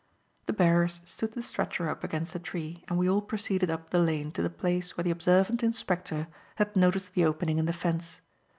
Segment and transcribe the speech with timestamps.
[0.47, 3.99] The bearers stood the stretcher up against a tree and we all proceeded up the
[3.99, 8.19] lane to the place where the observant inspector had noticed the opening in the fence.